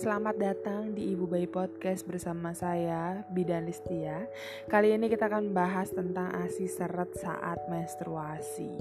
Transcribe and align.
selamat 0.00 0.40
datang 0.40 0.96
di 0.96 1.12
Ibu 1.12 1.28
Bayi 1.28 1.44
Podcast 1.44 2.08
bersama 2.08 2.56
saya, 2.56 3.20
Bidan 3.36 3.68
Listia. 3.68 4.24
Kali 4.64 4.96
ini 4.96 5.12
kita 5.12 5.28
akan 5.28 5.52
bahas 5.52 5.92
tentang 5.92 6.32
ASI 6.40 6.72
seret 6.72 7.12
saat 7.20 7.60
menstruasi. 7.68 8.80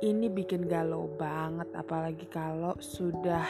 Ini 0.00 0.32
bikin 0.32 0.64
galau 0.64 1.04
banget, 1.20 1.68
apalagi 1.76 2.24
kalau 2.32 2.72
sudah 2.80 3.44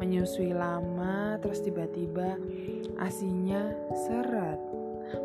menyusui 0.00 0.56
lama, 0.56 1.36
terus 1.44 1.60
tiba-tiba 1.60 2.40
ASINya 2.96 3.68
seret. 4.08 4.56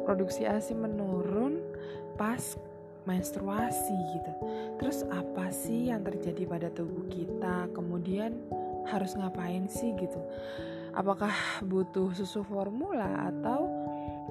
Produksi 0.04 0.44
ASI 0.44 0.76
menurun 0.76 1.64
pas 2.20 2.60
menstruasi 3.08 3.96
gitu. 4.12 4.32
Terus 4.76 5.08
apa 5.08 5.56
sih 5.56 5.88
yang 5.88 6.04
terjadi 6.04 6.44
pada 6.52 6.68
tubuh 6.68 7.08
kita? 7.08 7.72
Kemudian 7.72 8.44
harus 8.92 9.16
ngapain 9.16 9.72
sih 9.72 9.96
gitu 9.96 10.20
apakah 10.94 11.34
butuh 11.66 12.14
susu 12.14 12.46
formula 12.46 13.34
atau 13.34 13.66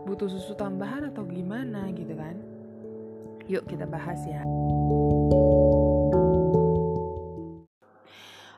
butuh 0.07 0.31
susu 0.31 0.55
tambahan 0.55 1.11
atau 1.11 1.27
gimana 1.27 1.91
gitu 1.95 2.15
kan? 2.15 2.39
Yuk 3.51 3.67
kita 3.67 3.85
bahas 3.85 4.23
ya. 4.23 4.47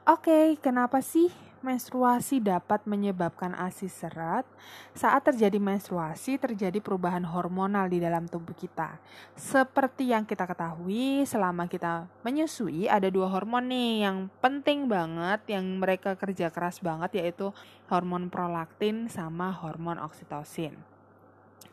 Oke, 0.04 0.60
kenapa 0.60 1.00
sih 1.00 1.32
menstruasi 1.64 2.44
dapat 2.44 2.84
menyebabkan 2.84 3.56
ASI 3.56 3.88
serat. 3.88 4.44
Saat 4.92 5.32
terjadi 5.32 5.56
menstruasi, 5.56 6.36
terjadi 6.36 6.76
perubahan 6.84 7.24
hormonal 7.24 7.88
di 7.88 8.04
dalam 8.04 8.28
tubuh 8.28 8.52
kita. 8.52 9.00
Seperti 9.32 10.12
yang 10.12 10.28
kita 10.28 10.44
ketahui, 10.44 11.24
selama 11.24 11.64
kita 11.64 12.04
menyusui, 12.20 12.84
ada 12.84 13.08
dua 13.08 13.32
hormon 13.32 13.64
nih 13.72 14.04
yang 14.04 14.28
penting 14.44 14.84
banget, 14.84 15.40
yang 15.48 15.64
mereka 15.80 16.12
kerja 16.20 16.52
keras 16.52 16.84
banget, 16.84 17.16
yaitu 17.16 17.56
hormon 17.88 18.28
prolaktin 18.28 19.08
sama 19.08 19.48
hormon 19.48 19.96
oksitosin. 19.96 20.76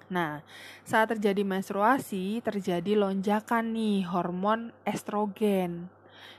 Nah, 0.08 0.44
saat 0.88 1.12
terjadi 1.12 1.44
menstruasi, 1.44 2.40
terjadi 2.40 2.96
lonjakan 2.96 3.76
nih 3.76 4.08
hormon 4.08 4.72
estrogen 4.88 5.92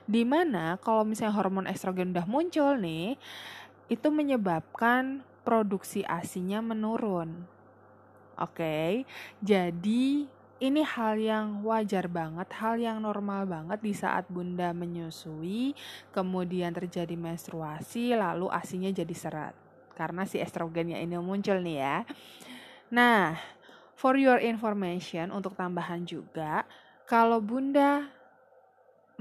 Di 0.05 0.23
mana 0.27 0.77
kalau 0.79 1.07
misalnya 1.07 1.35
hormon 1.37 1.71
estrogen 1.71 2.13
udah 2.13 2.27
muncul 2.27 2.77
nih, 2.79 3.17
itu 3.93 4.09
menyebabkan 4.09 5.27
produksi 5.43 6.07
asinya 6.07 6.63
menurun. 6.63 7.45
Oke, 8.41 9.05
jadi 9.45 10.27
ini 10.63 10.81
hal 10.87 11.19
yang 11.19 11.67
wajar 11.67 12.07
banget, 12.07 12.47
hal 12.55 12.79
yang 12.79 13.03
normal 13.03 13.51
banget 13.51 13.83
di 13.83 13.91
saat 13.93 14.31
bunda 14.31 14.71
menyusui, 14.71 15.75
kemudian 16.15 16.71
terjadi 16.71 17.19
menstruasi, 17.19 18.15
lalu 18.15 18.47
asinya 18.47 18.89
jadi 18.95 19.11
serat. 19.11 19.55
Karena 19.99 20.23
si 20.23 20.39
estrogennya 20.39 21.03
ini 21.03 21.19
muncul 21.19 21.59
nih 21.59 21.77
ya. 21.83 21.99
Nah, 22.95 23.35
for 23.99 24.15
your 24.15 24.39
information, 24.39 25.35
untuk 25.35 25.59
tambahan 25.59 26.07
juga, 26.07 26.63
kalau 27.11 27.43
bunda 27.43 28.07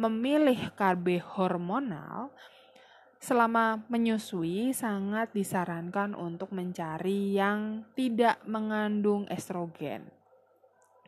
memilih 0.02 0.74
KB 0.74 1.22
hormonal 1.38 2.34
selama 3.22 3.86
menyusui 3.86 4.74
sangat 4.74 5.30
disarankan 5.30 6.18
untuk 6.18 6.50
mencari 6.50 7.38
yang 7.38 7.86
tidak 7.94 8.42
mengandung 8.50 9.30
estrogen. 9.30 10.10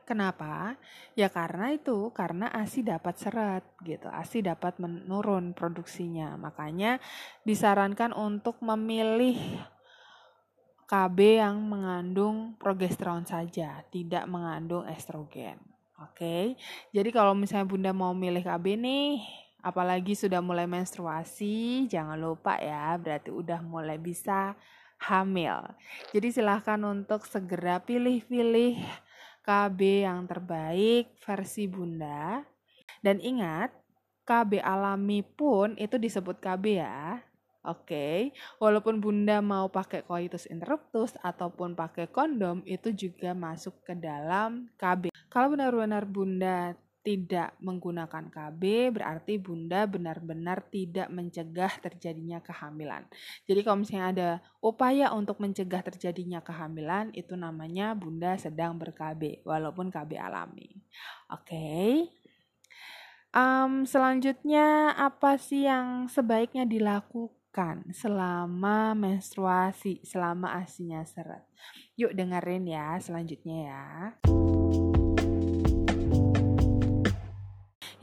Kenapa? 0.04 0.78
Ya 1.18 1.32
karena 1.32 1.74
itu, 1.74 2.12
karena 2.14 2.52
ASI 2.52 2.86
dapat 2.86 3.18
seret 3.18 3.66
gitu. 3.82 4.12
ASI 4.12 4.44
dapat 4.46 4.78
menurun 4.78 5.56
produksinya. 5.56 6.36
Makanya 6.36 7.00
disarankan 7.48 8.12
untuk 8.14 8.60
memilih 8.60 9.40
KB 10.86 11.18
yang 11.42 11.64
mengandung 11.66 12.60
progesteron 12.60 13.26
saja, 13.26 13.82
tidak 13.90 14.28
mengandung 14.30 14.86
estrogen. 14.86 15.73
Oke, 16.04 16.60
jadi 16.92 17.10
kalau 17.16 17.32
misalnya 17.32 17.64
Bunda 17.64 17.92
mau 17.96 18.12
milih 18.12 18.44
KB 18.44 18.76
nih, 18.76 19.24
apalagi 19.64 20.20
sudah 20.20 20.44
mulai 20.44 20.68
menstruasi, 20.68 21.88
jangan 21.88 22.20
lupa 22.20 22.60
ya, 22.60 23.00
berarti 23.00 23.32
udah 23.32 23.64
mulai 23.64 23.96
bisa 23.96 24.52
hamil. 25.00 25.64
Jadi 26.12 26.28
silahkan 26.36 26.80
untuk 26.84 27.24
segera 27.24 27.80
pilih-pilih 27.80 28.84
KB 29.48 29.80
yang 30.04 30.28
terbaik 30.28 31.16
versi 31.24 31.72
Bunda. 31.72 32.44
Dan 33.00 33.24
ingat, 33.24 33.72
KB 34.28 34.60
alami 34.60 35.24
pun 35.24 35.76
itu 35.80 35.96
disebut 35.96 36.40
KB 36.44 36.84
ya. 36.84 37.24
Oke, 37.64 38.36
walaupun 38.60 39.00
Bunda 39.00 39.40
mau 39.40 39.72
pakai 39.72 40.04
coitus 40.04 40.44
interruptus 40.52 41.16
ataupun 41.24 41.80
pakai 41.80 42.12
kondom 42.12 42.60
itu 42.68 42.92
juga 42.92 43.32
masuk 43.32 43.80
ke 43.88 43.96
dalam 43.96 44.68
KB. 44.76 45.13
Kalau 45.34 45.58
benar-benar 45.58 46.06
Bunda 46.06 46.78
tidak 47.02 47.58
menggunakan 47.58 48.30
KB 48.30 48.62
berarti 48.94 49.42
Bunda 49.42 49.90
benar-benar 49.90 50.62
tidak 50.70 51.10
mencegah 51.10 51.74
terjadinya 51.82 52.38
kehamilan. 52.40 53.04
Jadi 53.50 53.60
kalau 53.66 53.82
misalnya 53.82 54.08
ada 54.14 54.32
upaya 54.62 55.10
untuk 55.10 55.42
mencegah 55.42 55.82
terjadinya 55.82 56.46
kehamilan 56.46 57.10
itu 57.18 57.34
namanya 57.34 57.98
Bunda 57.98 58.38
sedang 58.38 58.78
ber-KB 58.78 59.42
walaupun 59.42 59.90
KB 59.90 60.22
alami. 60.22 60.70
Oke. 61.34 61.50
Okay. 61.50 61.90
Um, 63.34 63.90
selanjutnya 63.90 64.94
apa 64.94 65.42
sih 65.42 65.66
yang 65.66 66.06
sebaiknya 66.06 66.70
dilakukan? 66.70 67.42
lakukan 67.54 67.94
selama 67.94 68.98
menstruasi, 68.98 70.02
selama 70.02 70.58
asinya 70.58 71.06
seret. 71.06 71.46
Yuk 71.94 72.18
dengerin 72.18 72.66
ya 72.66 72.98
selanjutnya 72.98 73.58
ya. 73.70 74.93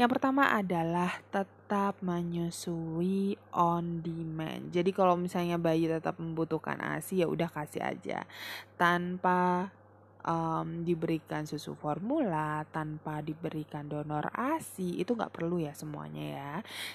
Yang 0.00 0.16
pertama 0.16 0.49
adalah 0.49 1.21
tetap 1.28 2.00
menyusui 2.00 3.37
on 3.53 4.00
demand. 4.00 4.72
Jadi 4.72 4.97
kalau 4.97 5.12
misalnya 5.12 5.61
bayi 5.61 5.93
tetap 5.93 6.16
membutuhkan 6.16 6.81
ASI 6.81 7.21
ya 7.21 7.28
udah 7.28 7.53
kasih 7.53 7.84
aja 7.84 8.25
tanpa 8.81 9.69
um, 10.25 10.89
diberikan 10.89 11.44
susu 11.44 11.77
formula 11.77 12.65
tanpa 12.72 13.21
diberikan 13.21 13.93
donor 13.93 14.33
ASI 14.33 15.05
itu 15.05 15.12
nggak 15.12 15.37
perlu 15.37 15.60
ya 15.60 15.77
semuanya 15.77 16.25
ya. 16.33 16.55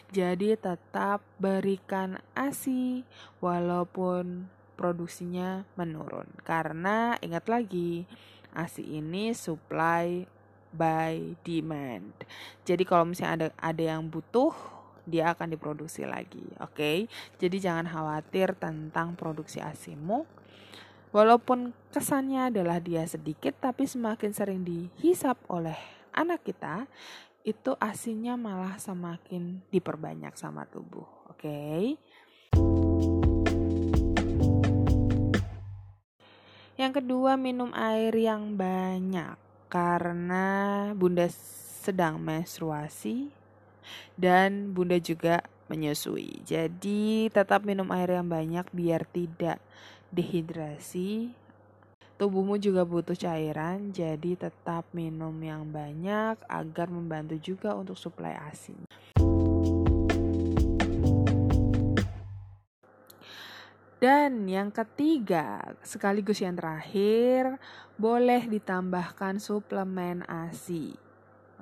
Jadi 0.09 0.57
tetap 0.57 1.21
berikan 1.37 2.17
ASI 2.33 3.05
walaupun 3.37 4.49
produksinya 4.73 5.61
menurun 5.77 6.25
karena 6.41 7.21
ingat 7.21 7.45
lagi 7.53 8.09
ASI 8.57 8.97
ini 8.97 9.29
supply 9.37 10.34
by 10.75 11.39
demand. 11.47 12.11
Jadi 12.67 12.83
kalau 12.83 13.07
misalnya 13.07 13.47
ada 13.47 13.47
ada 13.73 13.83
yang 13.95 14.05
butuh 14.11 14.51
dia 15.07 15.31
akan 15.31 15.55
diproduksi 15.55 16.03
lagi. 16.03 16.43
Oke. 16.59 16.75
Okay? 16.75 16.97
Jadi 17.39 17.57
jangan 17.63 17.87
khawatir 17.87 18.53
tentang 18.59 19.15
produksi 19.15 19.63
ASIMU 19.63 20.27
Walaupun 21.15 21.71
kesannya 21.95 22.51
adalah 22.51 22.83
dia 22.83 23.07
sedikit, 23.07 23.55
tapi 23.63 23.87
semakin 23.87 24.35
sering 24.35 24.67
dihisap 24.67 25.39
oleh 25.47 25.79
anak 26.11 26.43
kita, 26.43 26.91
itu 27.47 27.71
asinya 27.79 28.35
malah 28.35 28.75
semakin 28.75 29.63
diperbanyak 29.71 30.35
sama 30.35 30.67
tubuh. 30.67 31.07
Oke. 31.31 31.47
Okay? 31.47 31.83
Yang 36.75 36.99
kedua, 36.99 37.39
minum 37.39 37.71
air 37.71 38.11
yang 38.11 38.59
banyak 38.59 39.44
karena 39.67 40.45
Bunda 40.93 41.29
sedang 41.85 42.17
menstruasi 42.17 43.29
dan 44.17 44.73
Bunda 44.73 44.97
juga 44.97 45.45
menyusui. 45.69 46.45
Jadi, 46.45 47.29
tetap 47.33 47.65
minum 47.65 47.89
air 47.93 48.17
yang 48.17 48.29
banyak 48.29 48.65
biar 48.69 49.05
tidak 49.09 49.57
dehidrasi, 50.13 51.33
tubuhmu 52.15 52.61
juga 52.61 52.85
butuh 52.85 53.17
cairan, 53.17 53.91
jadi 53.91 54.49
tetap 54.49 54.87
minum 54.93 55.33
yang 55.41 55.67
banyak 55.67 56.37
agar 56.47 56.87
membantu 56.87 57.35
juga 57.41 57.73
untuk 57.75 57.97
suplai 57.97 58.37
ASI. 58.37 59.14
Dan 63.99 64.45
yang 64.45 64.69
ketiga, 64.75 65.63
sekaligus 65.81 66.43
yang 66.43 66.59
terakhir, 66.59 67.57
boleh 67.95 68.43
ditambahkan 68.45 69.39
suplemen 69.39 70.27
ASI. 70.27 70.93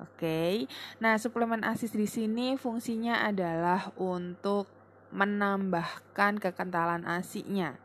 Oke. 0.02 0.18
Okay. 0.18 0.54
Nah, 0.98 1.14
suplemen 1.16 1.62
ASI 1.62 1.86
di 1.94 2.10
sini 2.10 2.58
fungsinya 2.58 3.22
adalah 3.22 3.94
untuk 3.94 4.66
menambahkan 5.14 6.42
kekentalan 6.42 7.06
ASI-nya 7.06 7.78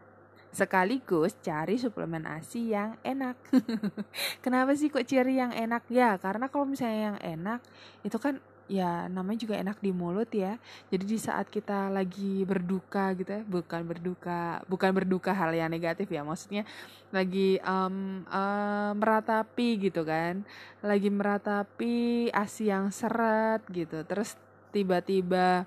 sekaligus 0.49 1.37
cari 1.45 1.77
suplemen 1.77 2.25
ASI 2.25 2.73
yang 2.73 2.97
enak. 3.05 3.37
Kenapa 4.43 4.73
sih 4.73 4.89
kok 4.89 5.05
cari 5.05 5.37
yang 5.37 5.53
enak 5.53 5.85
ya? 5.93 6.17
Karena 6.17 6.49
kalau 6.49 6.65
misalnya 6.65 7.13
yang 7.13 7.19
enak 7.21 7.61
itu 8.01 8.17
kan 8.17 8.41
ya 8.69 9.09
namanya 9.09 9.43
juga 9.43 9.57
enak 9.57 9.81
di 9.81 9.91
mulut 9.91 10.29
ya. 10.29 10.61
Jadi 10.93 11.03
di 11.09 11.17
saat 11.17 11.49
kita 11.49 11.89
lagi 11.89 12.45
berduka 12.45 13.17
gitu 13.17 13.27
ya, 13.27 13.41
bukan 13.43 13.81
berduka, 13.83 14.61
bukan 14.69 14.91
berduka 14.93 15.33
hal 15.33 15.51
yang 15.57 15.73
negatif 15.73 16.05
ya, 16.07 16.21
maksudnya 16.21 16.63
lagi 17.09 17.57
um, 17.65 18.23
uh, 18.29 18.93
meratapi 18.93 19.89
gitu 19.89 20.05
kan, 20.05 20.45
lagi 20.85 21.09
meratapi 21.09 22.29
asi 22.29 22.69
yang 22.69 22.93
seret 22.93 23.65
gitu, 23.73 24.05
terus 24.05 24.37
tiba-tiba 24.69 25.65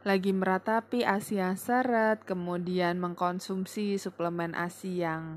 lagi 0.00 0.32
meratapi 0.32 1.04
ASI 1.04 1.44
yang 1.44 1.60
seret, 1.60 2.24
kemudian 2.24 2.96
mengkonsumsi 2.96 4.00
suplemen 4.00 4.56
ASI 4.56 5.04
yang 5.04 5.36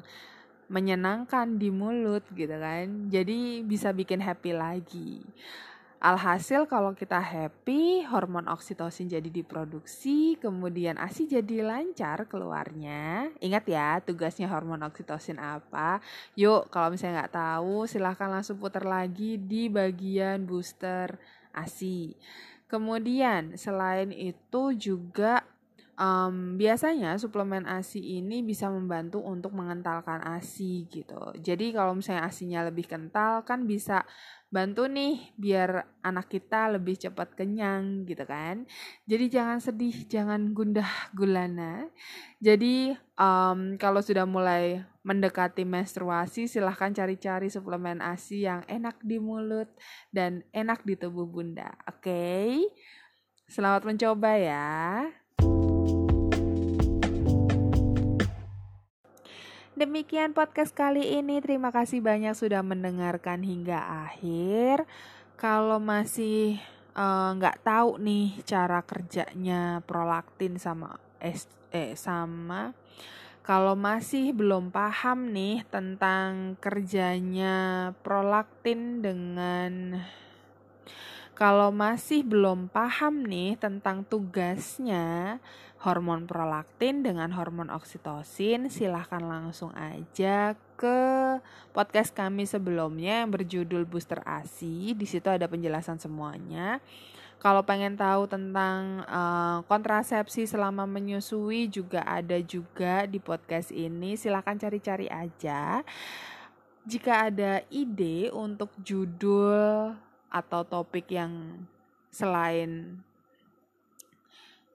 menyenangkan 0.73 1.61
di 1.61 1.69
mulut 1.69 2.25
gitu 2.33 2.57
kan. 2.57 3.13
Jadi 3.13 3.61
bisa 3.61 3.93
bikin 3.93 4.17
happy 4.17 4.57
lagi. 4.57 5.21
Alhasil 6.03 6.67
kalau 6.67 6.91
kita 6.91 7.15
happy, 7.15 8.03
hormon 8.03 8.51
oksitosin 8.51 9.07
jadi 9.07 9.31
diproduksi, 9.31 10.35
kemudian 10.35 10.99
ASI 10.99 11.31
jadi 11.31 11.63
lancar 11.63 12.27
keluarnya. 12.27 13.31
Ingat 13.39 13.63
ya, 13.71 14.03
tugasnya 14.03 14.51
hormon 14.51 14.83
oksitosin 14.83 15.39
apa? 15.39 16.03
Yuk, 16.35 16.67
kalau 16.67 16.91
misalnya 16.91 17.23
nggak 17.23 17.39
tahu, 17.39 17.87
silahkan 17.87 18.27
langsung 18.27 18.59
putar 18.59 18.83
lagi 18.83 19.39
di 19.39 19.71
bagian 19.71 20.43
booster 20.43 21.15
ASI. 21.55 22.19
Kemudian 22.67 23.55
selain 23.55 24.11
itu 24.11 24.75
juga 24.75 25.47
um, 25.97 26.57
biasanya 26.57 27.17
suplemen 27.21 27.65
ASI 27.69 28.21
ini 28.21 28.41
bisa 28.41 28.69
membantu 28.69 29.21
untuk 29.21 29.53
mengentalkan 29.53 30.21
ASI 30.23 30.89
gitu. 30.89 31.33
Jadi 31.37 31.73
kalau 31.73 31.97
misalnya 31.97 32.29
ASInya 32.29 32.65
lebih 32.65 32.89
kental 32.89 33.45
kan 33.45 33.65
bisa 33.69 34.05
bantu 34.53 34.85
nih 34.85 35.33
biar 35.33 35.97
anak 36.05 36.29
kita 36.29 36.69
lebih 36.77 36.93
cepat 37.01 37.33
kenyang 37.33 38.05
gitu 38.05 38.21
kan. 38.29 38.69
Jadi 39.09 39.25
jangan 39.33 39.57
sedih, 39.57 40.05
jangan 40.05 40.53
gundah 40.53 41.09
gulana. 41.17 41.89
Jadi 42.37 42.93
um, 43.17 43.81
kalau 43.81 44.05
sudah 44.05 44.29
mulai 44.29 44.85
mendekati 45.01 45.65
menstruasi 45.65 46.45
silahkan 46.45 46.93
cari-cari 46.93 47.49
suplemen 47.49 47.97
ASI 47.99 48.45
yang 48.45 48.61
enak 48.69 49.01
di 49.01 49.17
mulut 49.17 49.67
dan 50.13 50.45
enak 50.53 50.85
di 50.85 50.95
tubuh 51.01 51.25
bunda. 51.25 51.73
Oke, 51.89 52.05
okay? 52.05 52.47
selamat 53.49 53.89
mencoba 53.89 54.31
ya. 54.37 55.22
Demikian 59.73 60.37
podcast 60.37 60.69
kali 60.69 61.17
ini. 61.17 61.41
Terima 61.41 61.73
kasih 61.73 61.97
banyak 61.97 62.37
sudah 62.37 62.61
mendengarkan 62.61 63.41
hingga 63.41 64.05
akhir. 64.05 64.85
Kalau 65.33 65.81
masih 65.81 66.61
eh, 66.93 67.29
nggak 67.33 67.57
uh, 67.57 67.63
tahu 67.65 67.97
nih 67.97 68.37
cara 68.45 68.85
kerjanya 68.85 69.81
prolaktin 69.89 70.61
sama 70.61 71.01
es 71.17 71.49
eh 71.73 71.97
sama 71.97 72.77
kalau 73.41 73.73
masih 73.73 74.29
belum 74.37 74.69
paham 74.69 75.33
nih 75.33 75.65
tentang 75.73 76.53
kerjanya 76.61 77.89
prolaktin 78.05 79.01
dengan 79.01 80.05
kalau 81.33 81.73
masih 81.73 82.21
belum 82.21 82.69
paham 82.69 83.25
nih 83.25 83.57
tentang 83.57 84.05
tugasnya 84.05 85.41
hormon 85.83 86.23
prolaktin 86.23 87.03
dengan 87.03 87.27
hormon 87.35 87.67
oksitosin, 87.67 88.71
silahkan 88.71 89.19
langsung 89.19 89.75
aja 89.75 90.55
ke 90.79 90.99
podcast 91.75 92.15
kami 92.15 92.47
sebelumnya 92.47 93.27
yang 93.27 93.31
berjudul 93.35 93.83
Booster 93.83 94.23
ASI. 94.23 94.95
Di 94.95 95.03
situ 95.03 95.27
ada 95.27 95.43
penjelasan 95.43 95.99
semuanya. 95.99 96.79
Kalau 97.43 97.59
pengen 97.67 97.99
tahu 97.99 98.23
tentang 98.31 99.03
uh, 99.03 99.59
kontrasepsi 99.67 100.47
selama 100.47 100.87
menyusui 100.87 101.67
juga 101.67 101.99
ada 102.07 102.39
juga 102.39 103.03
di 103.03 103.19
podcast 103.19 103.67
ini. 103.75 104.15
Silahkan 104.15 104.55
cari-cari 104.55 105.11
aja. 105.11 105.83
Jika 106.87 107.27
ada 107.27 107.59
ide 107.67 108.31
untuk 108.31 108.71
judul 108.79 109.91
atau 110.31 110.61
topik 110.63 111.11
yang 111.11 111.59
selain 112.07 113.03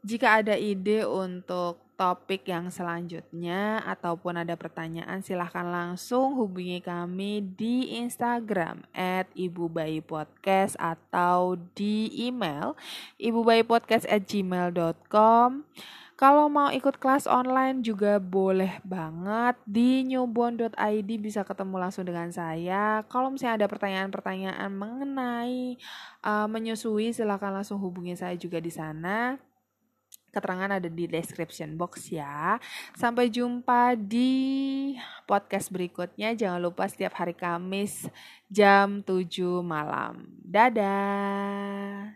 jika 0.02 0.42
ada 0.42 0.54
ide 0.54 1.02
untuk 1.06 1.82
topik 1.98 2.46
yang 2.46 2.70
selanjutnya 2.70 3.82
ataupun 3.82 4.46
ada 4.46 4.54
pertanyaan 4.54 5.18
silahkan 5.18 5.66
langsung 5.66 6.38
hubungi 6.38 6.78
kami 6.78 7.42
di 7.42 7.98
Instagram 7.98 8.86
at 8.94 9.26
Ibu 9.34 9.66
atau 10.78 11.58
di 11.74 12.06
email 12.14 12.78
ibubayipodcast 13.18 14.06
kalau 16.18 16.50
mau 16.50 16.66
ikut 16.74 16.98
kelas 16.98 17.30
online 17.30 17.78
juga 17.78 18.18
boleh 18.18 18.82
banget 18.82 19.54
di 19.62 20.02
newborn.id 20.02 21.06
bisa 21.22 21.46
ketemu 21.46 21.78
langsung 21.78 22.02
dengan 22.02 22.26
saya. 22.34 23.06
Kalau 23.06 23.30
misalnya 23.30 23.62
ada 23.62 23.70
pertanyaan-pertanyaan 23.70 24.66
mengenai 24.66 25.78
uh, 26.26 26.50
menyusui 26.50 27.14
silahkan 27.14 27.54
langsung 27.54 27.78
hubungi 27.78 28.18
saya 28.18 28.34
juga 28.34 28.58
di 28.58 28.66
sana. 28.66 29.38
Keterangan 30.32 30.80
ada 30.80 30.88
di 30.88 31.04
description 31.04 31.76
box 31.76 32.08
ya. 32.12 32.56
Sampai 32.96 33.28
jumpa 33.28 33.96
di 33.96 34.94
podcast 35.28 35.68
berikutnya. 35.68 36.32
Jangan 36.32 36.60
lupa 36.60 36.88
setiap 36.88 37.16
hari 37.16 37.36
Kamis 37.36 38.08
jam 38.48 39.04
7 39.04 39.60
malam. 39.60 40.28
Dadah. 40.40 42.07